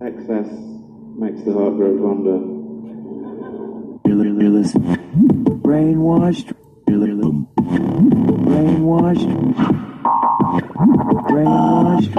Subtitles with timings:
[0.00, 0.46] Excess
[1.18, 2.38] makes the heart grow fonder.
[5.64, 6.54] Brainwashed.
[8.46, 9.28] Brainwashed.
[11.28, 12.14] Brainwashed.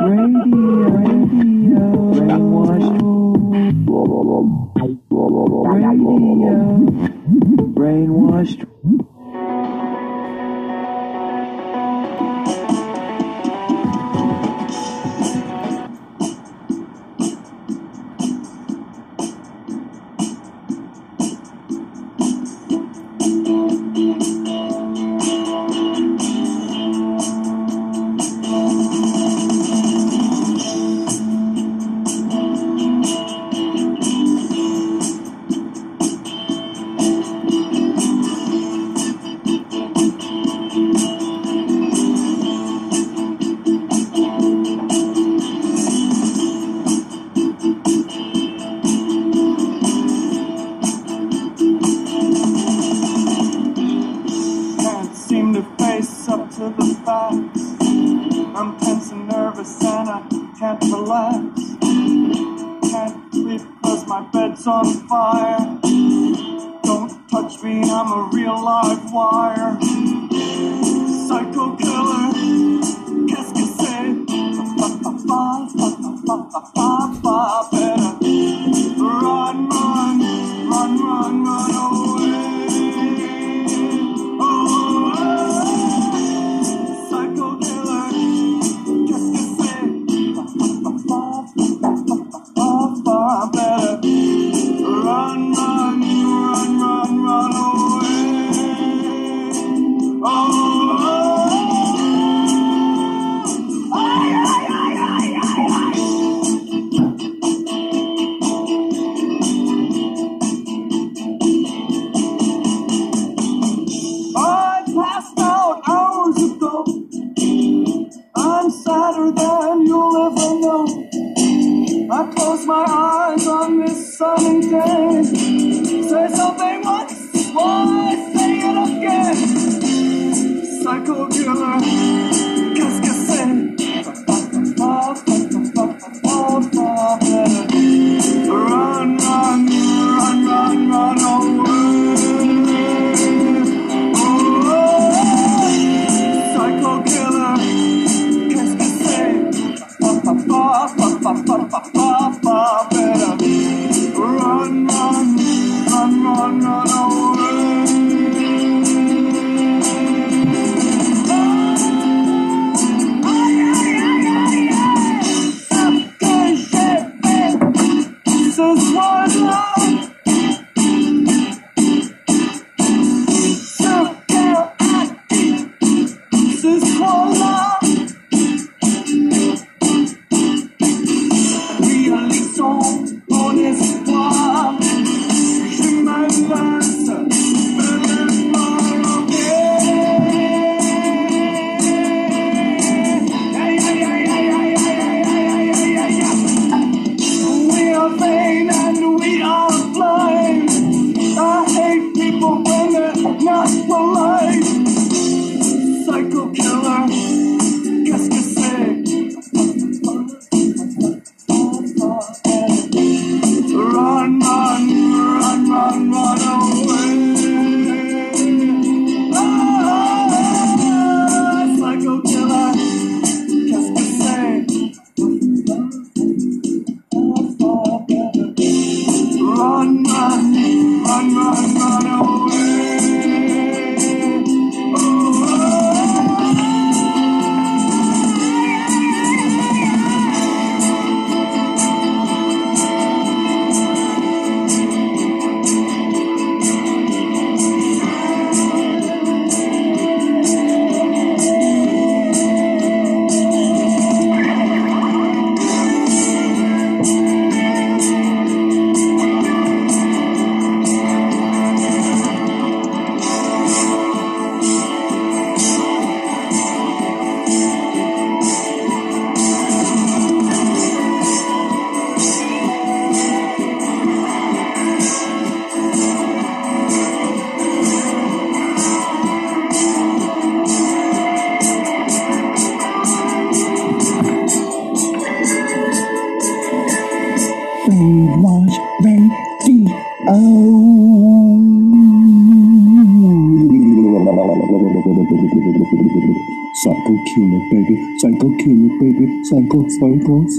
[0.00, 0.60] Radio.
[0.98, 1.84] Radio.
[2.12, 3.00] Brainwashed.
[5.72, 6.56] Radio.
[7.72, 8.75] Brainwashed.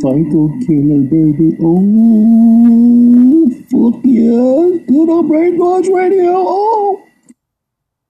[0.02, 1.58] Psycho, psycho killer, baby.
[1.62, 4.86] Oh, fuck yeah.
[4.88, 6.34] Good on Brainwash Radio.
[6.36, 7.04] Oh.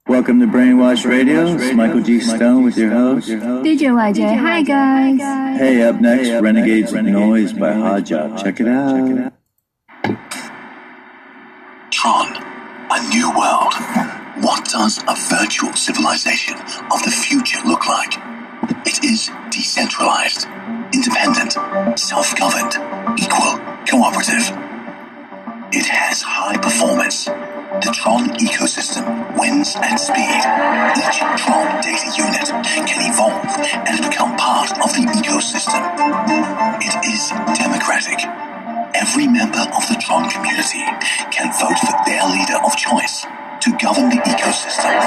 [0.07, 1.55] Welcome to Brainwash Radio.
[1.55, 2.19] It's Michael G.
[2.19, 3.29] Stone with your host.
[3.29, 5.59] DJ YJ, hi guys.
[5.59, 8.37] Hey, up next, Renegades of Noise by Hard Job.
[8.37, 9.33] Check it out.
[11.91, 12.27] Tron,
[12.91, 13.73] a new world.
[14.43, 18.13] What does a virtual civilization of the future look like?
[18.85, 20.47] It is decentralized,
[20.97, 21.53] independent,
[21.99, 22.73] self governed,
[23.21, 23.53] equal,
[23.85, 24.49] cooperative.
[25.69, 27.25] It has high performance.
[27.85, 29.05] The Tron ecosystem
[29.37, 30.41] wins at speed.
[30.97, 32.49] Each Tron data unit
[32.89, 33.45] can evolve
[33.85, 35.83] and become part of the ecosystem.
[36.81, 38.17] It is democratic.
[38.97, 40.81] Every member of the Tron community
[41.29, 43.21] can vote for their leader of choice
[43.61, 44.97] to govern the ecosystem.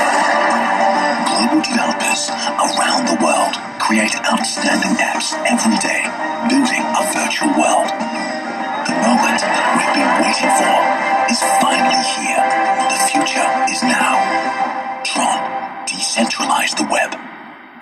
[1.27, 2.31] Global developers
[2.63, 6.07] around the world create outstanding apps every day,
[6.49, 7.91] building a virtual world.
[8.87, 9.43] The moment
[9.75, 10.79] we've been waiting for
[11.27, 12.39] is finally here.
[12.87, 14.15] The future is now.
[15.03, 15.41] Tron,
[15.89, 17.19] decentralize the web.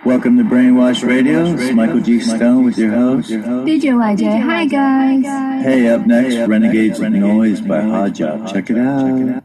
[0.07, 1.45] Welcome to Brainwash Radio.
[1.53, 2.21] It's Michael G.
[2.21, 3.29] Stone with your host.
[3.29, 5.63] DJ YJ, hi guys.
[5.63, 8.49] Hey, up next, Renegades of Noise by Hard Job.
[8.49, 9.45] Check it out.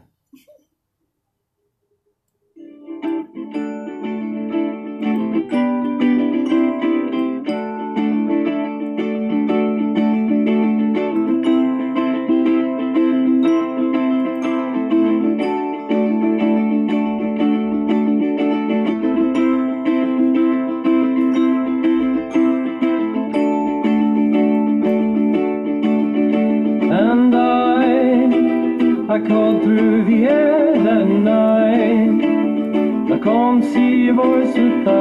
[34.54, 34.93] Your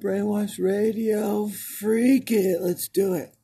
[0.00, 1.48] Brainwash Radio?
[1.48, 2.60] Freak it.
[2.60, 3.35] Let's do it.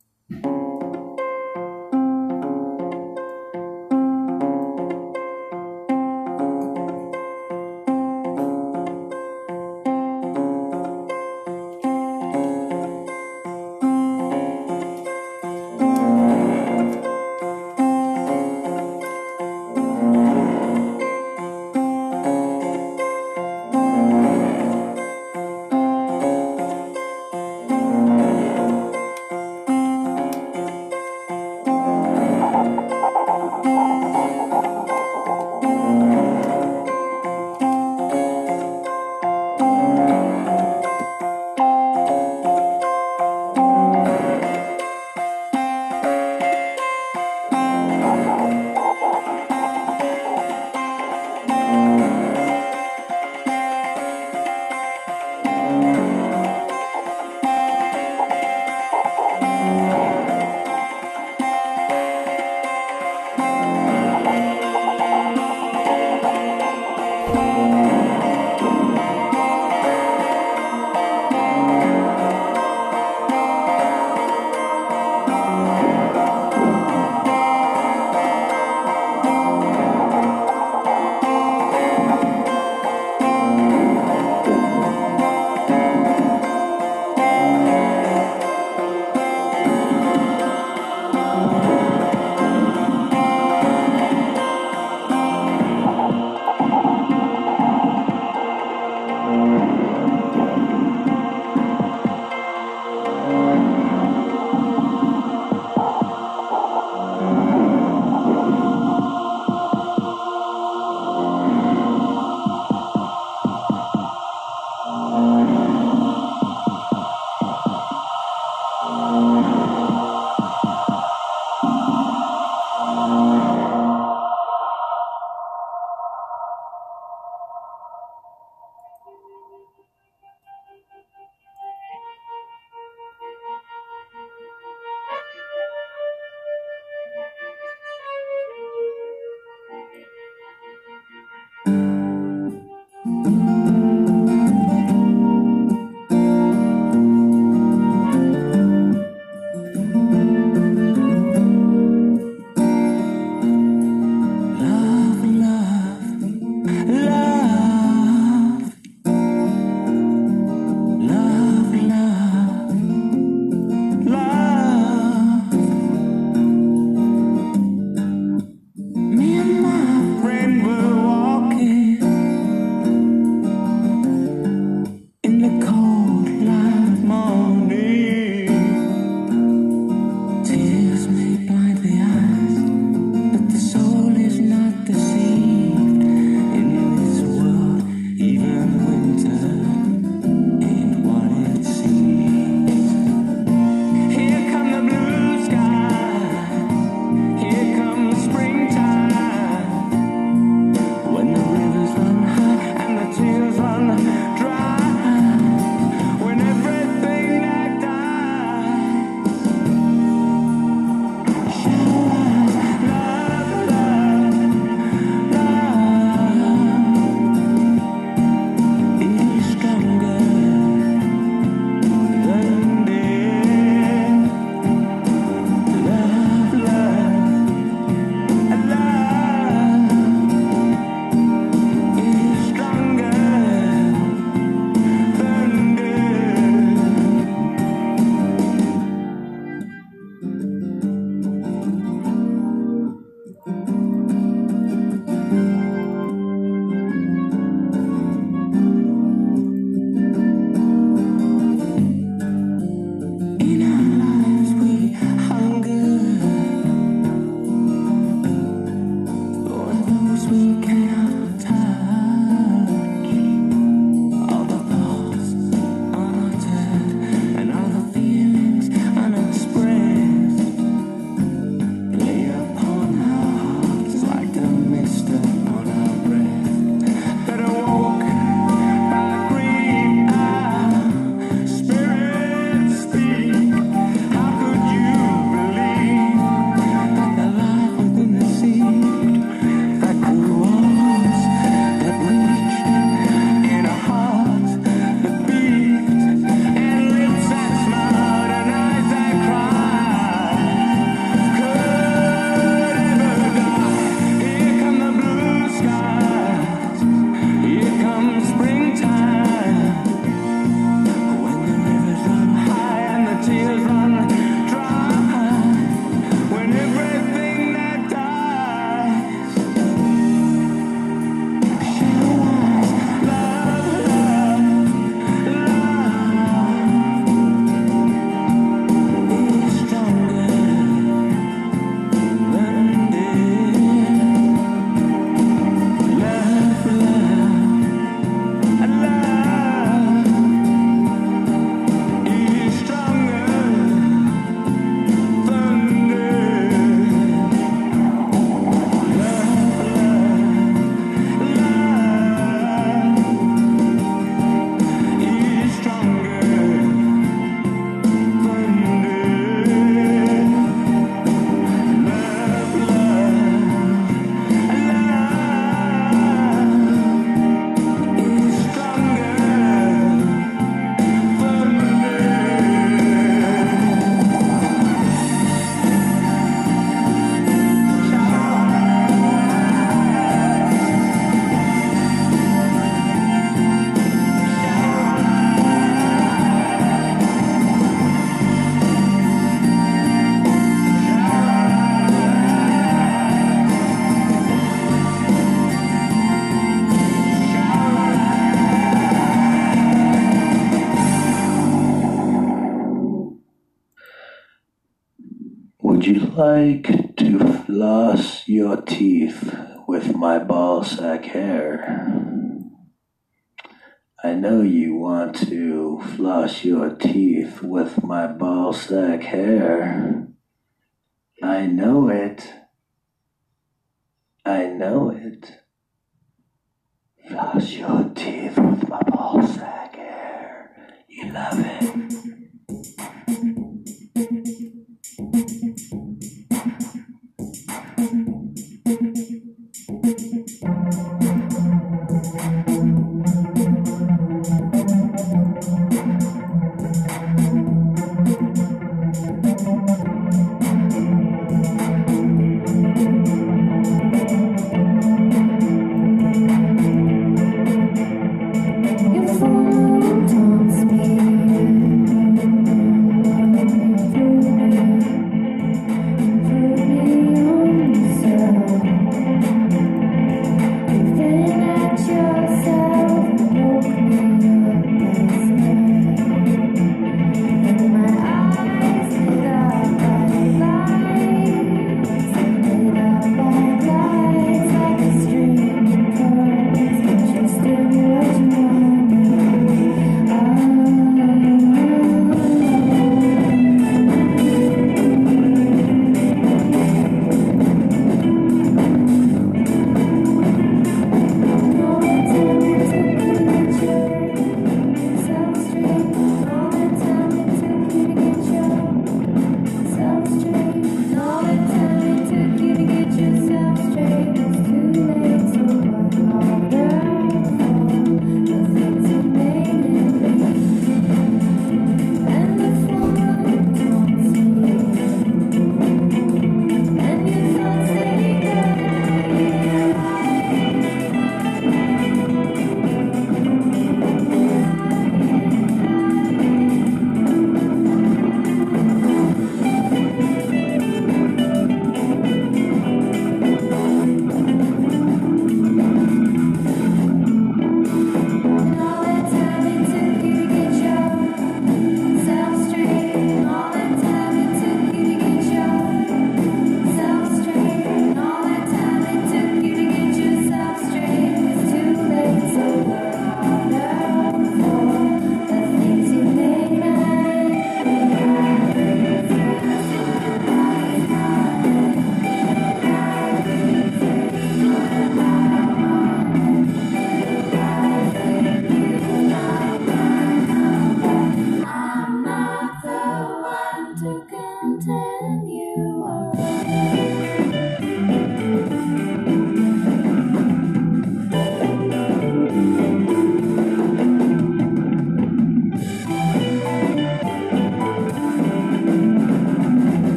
[406.33, 406.72] Like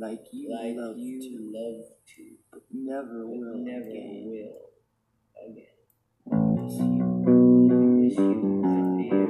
[0.00, 1.84] like you love you to, love
[2.16, 3.84] to, but never will, never
[4.24, 4.70] will.
[5.44, 5.76] again.
[6.56, 7.04] Miss you,
[8.00, 8.62] miss you,
[8.96, 9.28] dear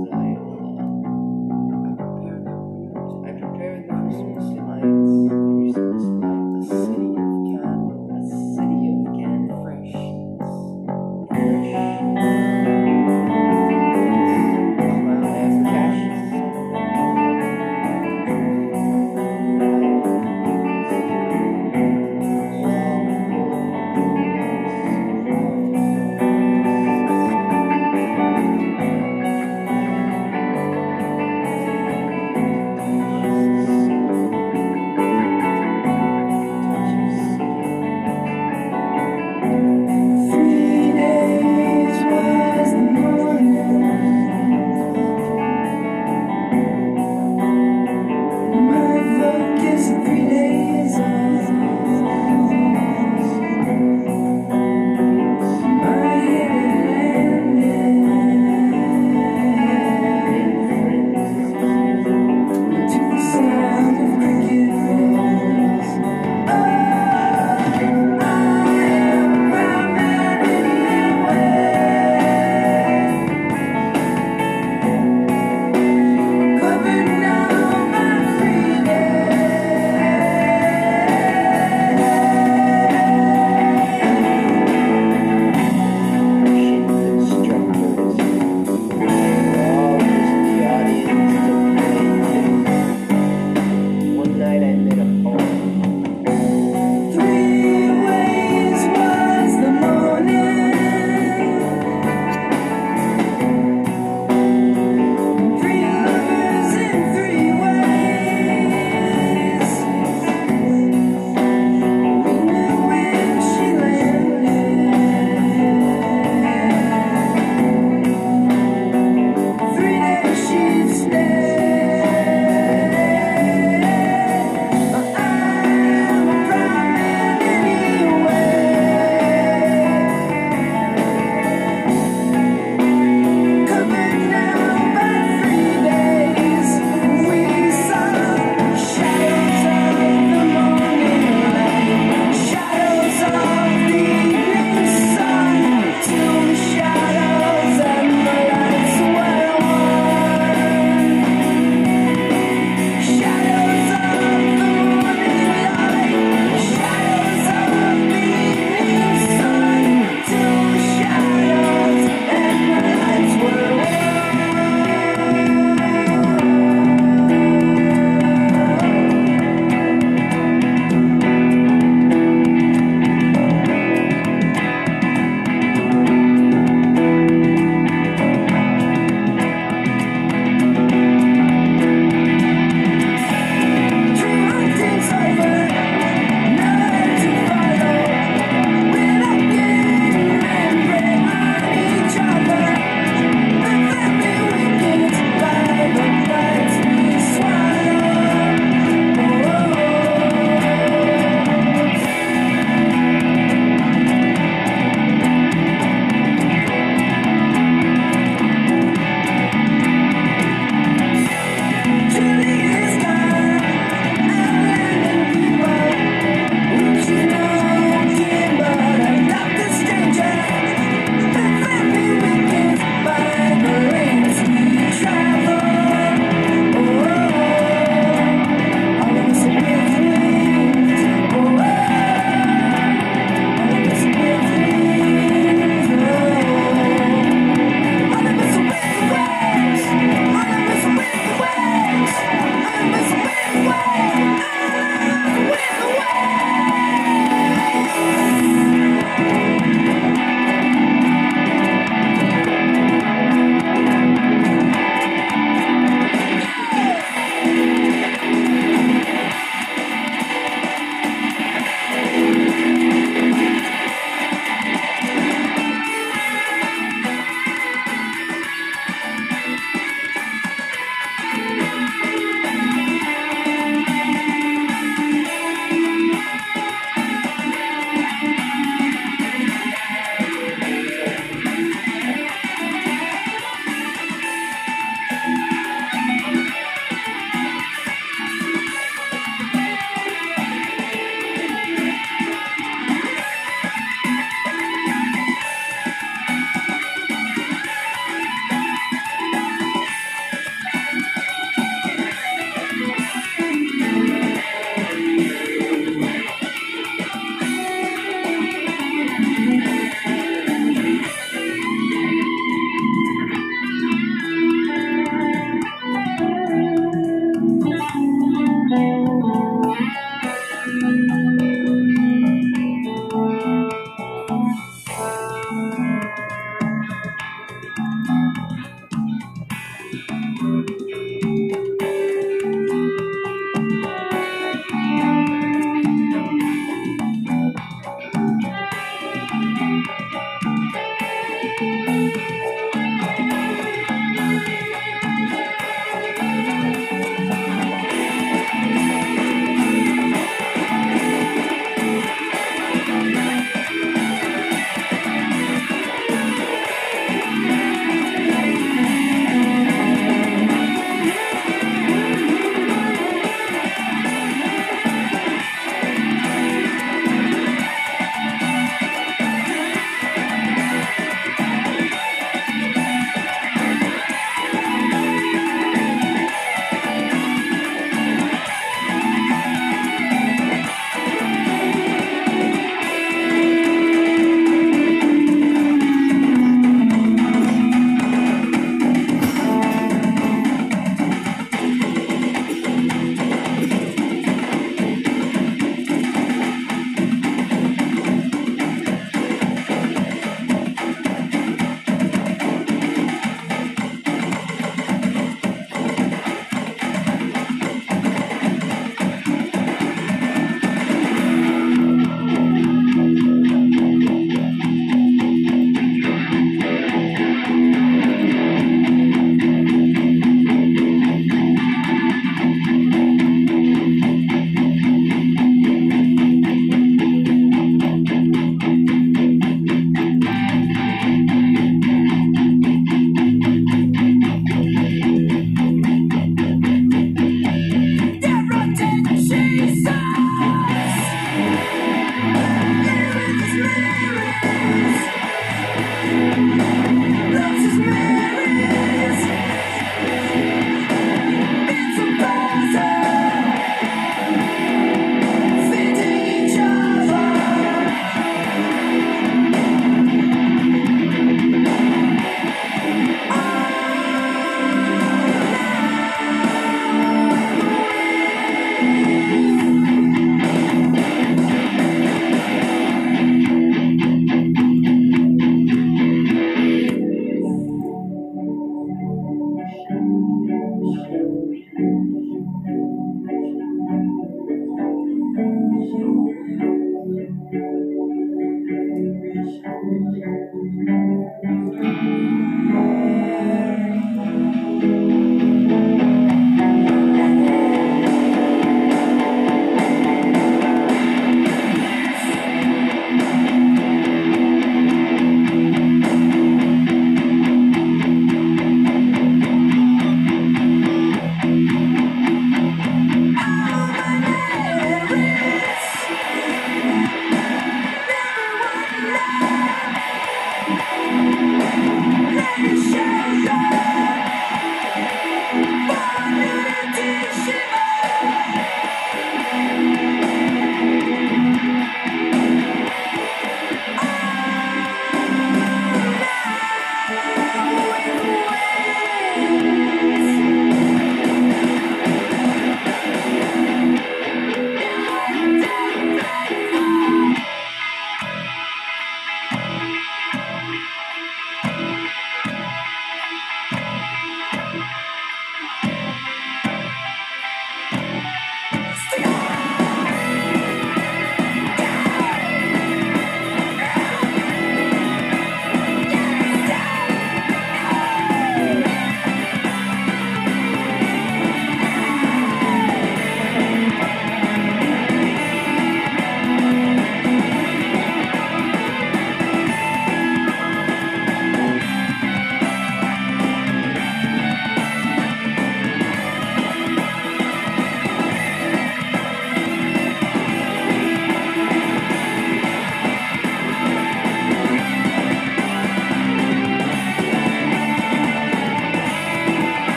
[0.00, 0.80] Ziola.
[3.20, 5.37] I prepared the Christmas lights,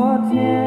[0.00, 0.59] For ten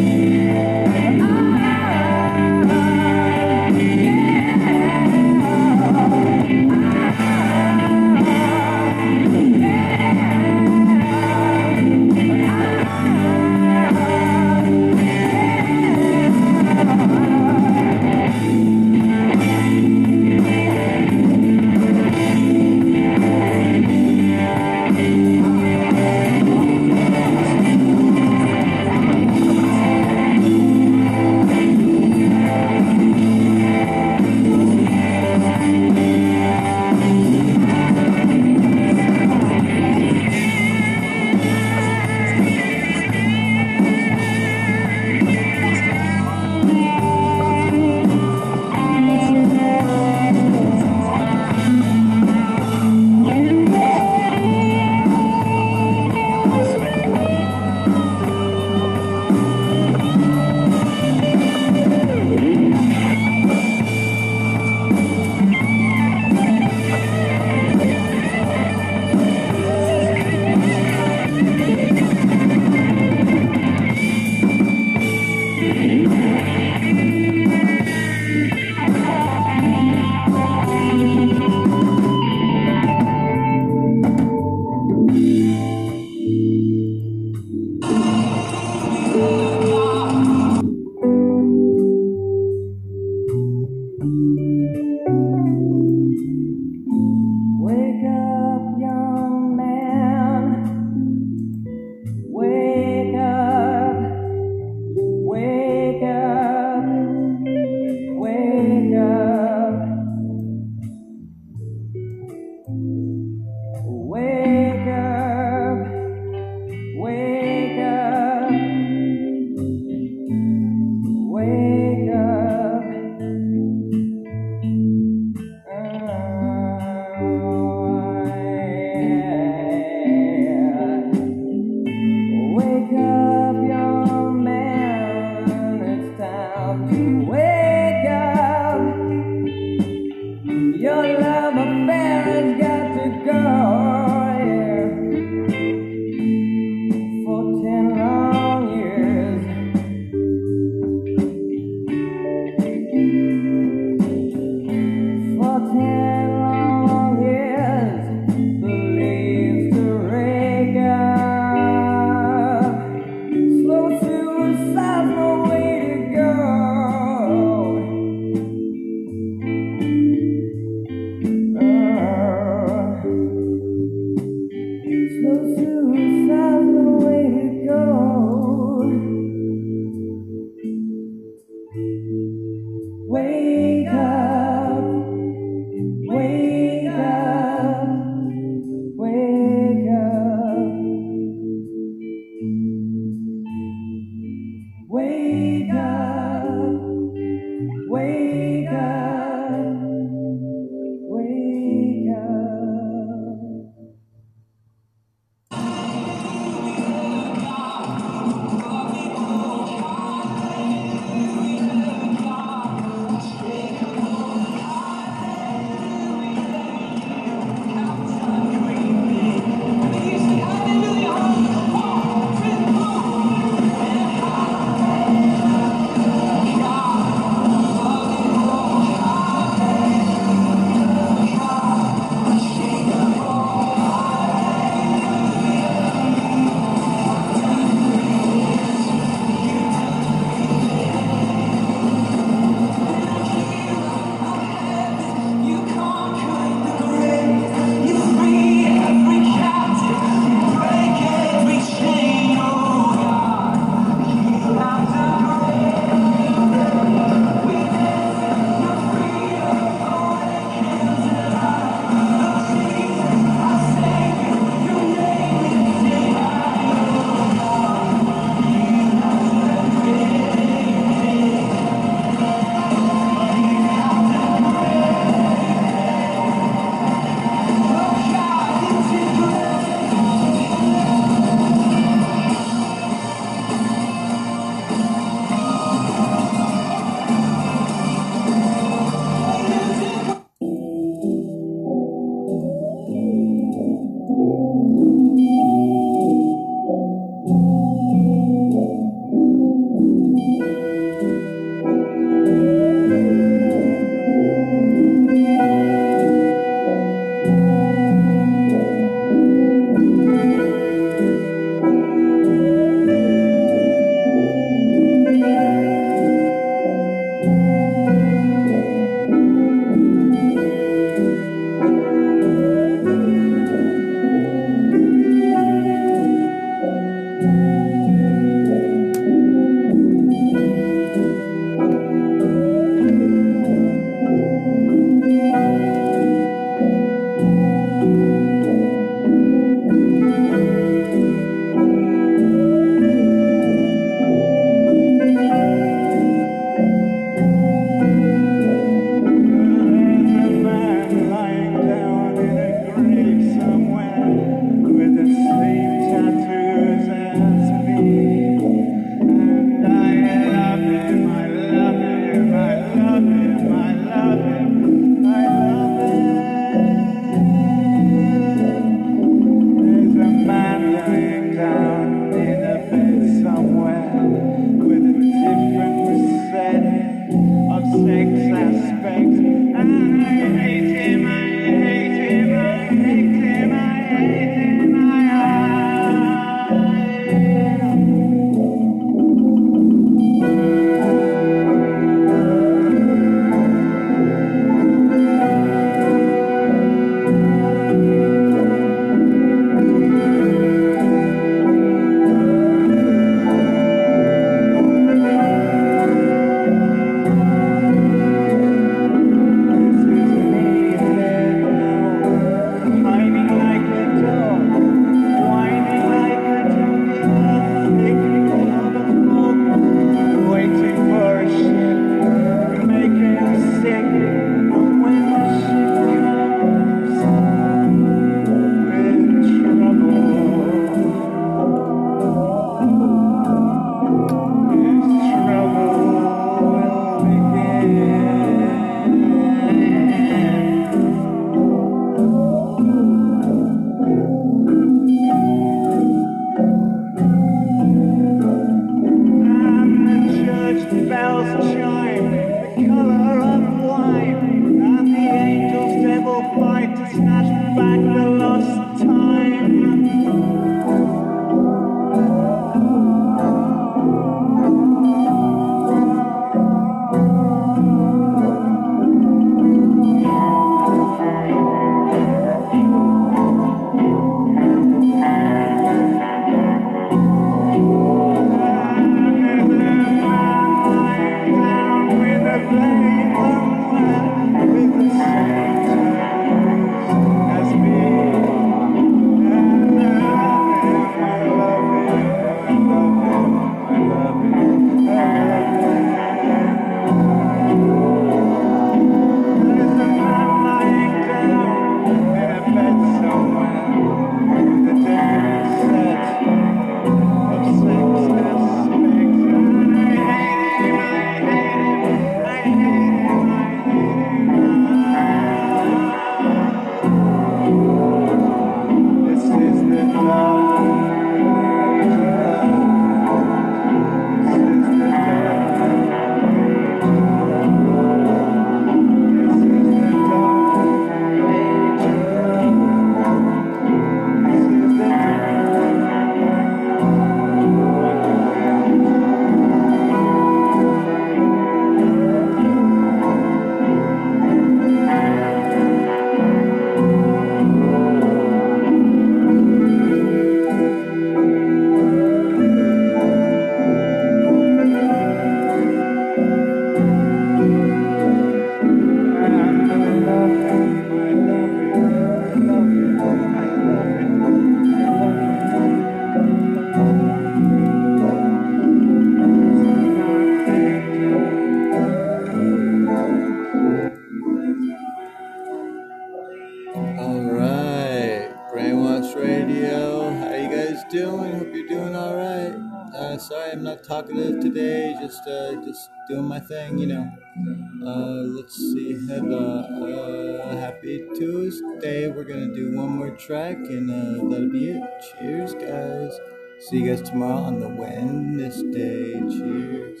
[593.28, 594.82] track, and uh, that'll be it.
[595.20, 596.18] Cheers, guys.
[596.60, 599.20] See you guys tomorrow on the Wednesday.
[599.20, 600.00] Cheers.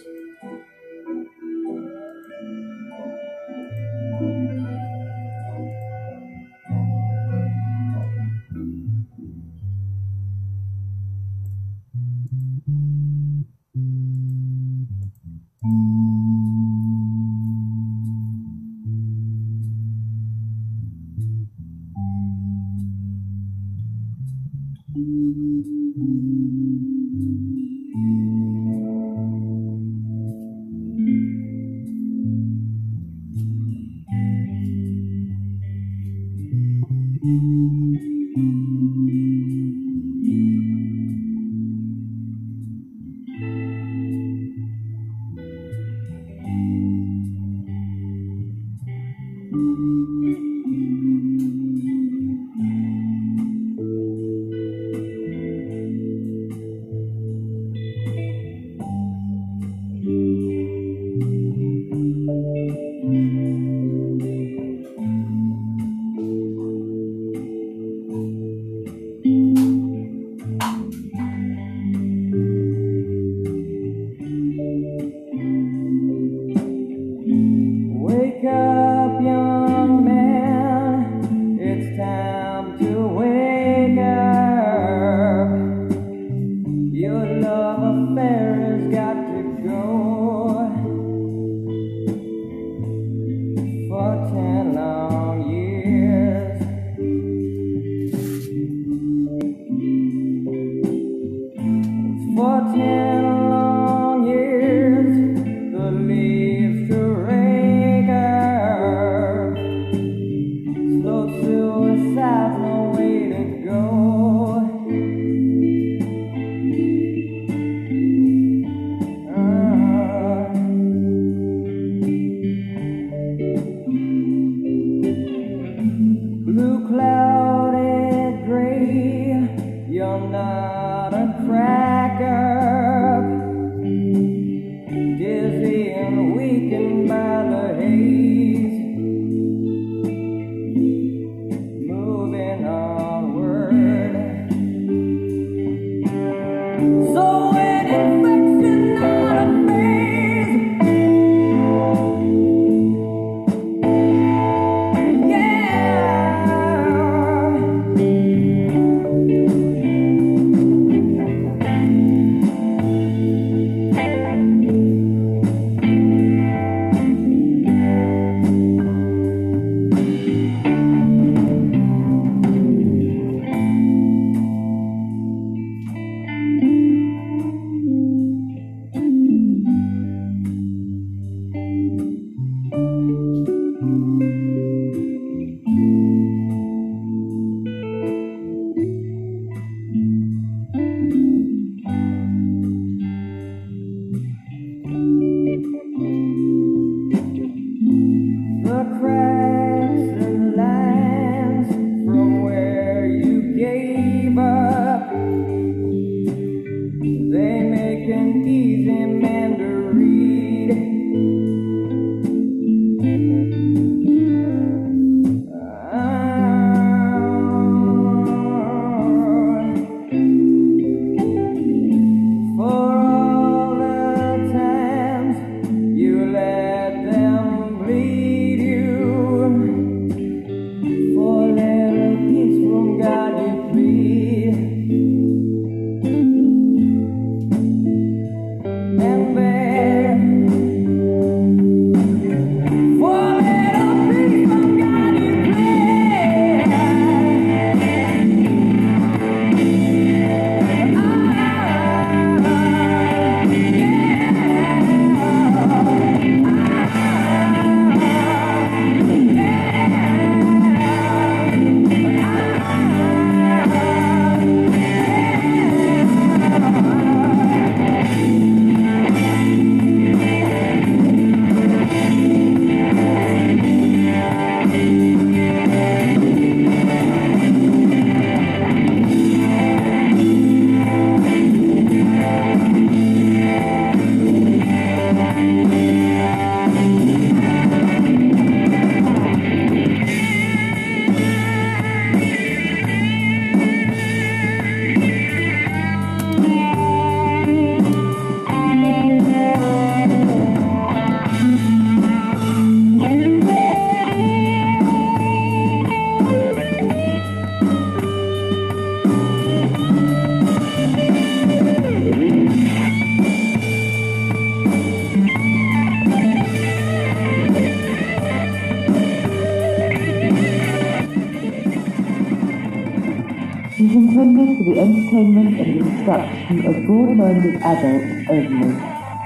[326.50, 328.76] Instruction of broad-minded adults only,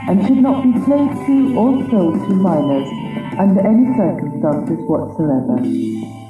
[0.08, 2.88] and should not be played to or sold to minors
[3.38, 5.58] under any circumstances whatsoever.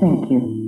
[0.00, 0.61] Thank you.